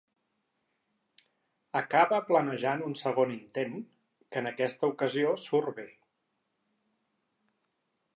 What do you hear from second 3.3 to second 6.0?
intent, que en aquesta ocasió surt bé.